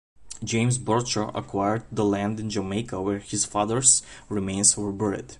[0.43, 5.29] James Bradshaw acquired the land in Jamaica where his father's remains were buried.